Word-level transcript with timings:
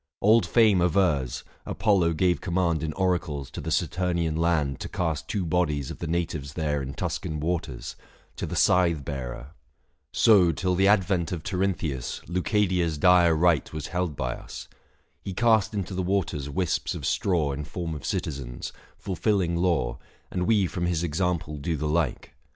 710 0.23 0.33
Old 0.33 0.45
Fame 0.47 0.81
avers, 0.81 1.43
Apollo 1.63 2.13
gave 2.13 2.41
command 2.41 2.81
In 2.81 2.91
oracles 2.93 3.51
to 3.51 3.61
the 3.61 3.69
Satumian 3.69 4.35
land 4.35 4.79
To 4.79 4.89
cast 4.89 5.27
two 5.27 5.45
bodies 5.45 5.91
of 5.91 5.99
the 5.99 6.07
natives 6.07 6.53
there 6.53 6.81
In 6.81 6.95
Tuscan 6.95 7.39
waters, 7.39 7.95
to 8.35 8.47
the 8.47 8.55
Scythe 8.55 9.05
bearer. 9.05 9.51
So 10.11 10.51
till 10.51 10.73
the 10.73 10.87
advent 10.87 11.31
of 11.31 11.43
Tirynthius 11.43 12.21
715 12.25 12.33
Leucadia's 12.33 12.97
dire 12.97 13.35
rite 13.35 13.73
was 13.73 13.87
held 13.93 14.15
by 14.15 14.33
us. 14.33 14.67
He 15.21 15.35
cast 15.35 15.75
into 15.75 15.93
the 15.93 16.01
waters 16.01 16.49
wisps 16.49 16.95
of 16.95 17.05
straw 17.05 17.51
In 17.51 17.63
form 17.63 17.93
of 17.93 18.03
citizens, 18.03 18.73
fulfilling 18.97 19.55
law, 19.55 19.99
And 20.31 20.47
we 20.47 20.65
from 20.65 20.87
his 20.87 21.03
example 21.03 21.57
do 21.57 21.77
the 21.77 21.87
like. 21.87 22.33